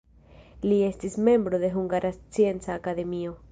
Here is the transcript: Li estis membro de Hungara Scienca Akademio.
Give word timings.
Li 0.67 0.79
estis 0.85 1.17
membro 1.27 1.61
de 1.65 1.71
Hungara 1.77 2.13
Scienca 2.17 2.77
Akademio. 2.81 3.39